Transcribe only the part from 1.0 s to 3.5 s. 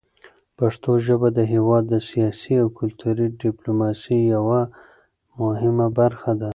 ژبه د هېواد د سیاسي او کلتوري